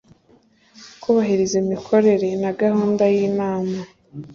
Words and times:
kubahiriza 1.01 1.55
imikorere 1.63 2.29
na 2.41 2.51
gahunda 2.61 3.03
y 3.13 3.17
inama 3.27 3.77